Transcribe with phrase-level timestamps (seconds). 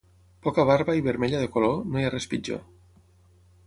[0.47, 2.69] Poca barba i vermella de color, no hi ha res pitjor.